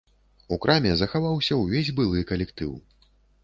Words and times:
У 0.55 0.57
краме 0.63 0.93
захаваўся 1.03 1.59
ўвесь 1.61 1.95
былы 1.99 2.27
калектыў. 2.35 2.77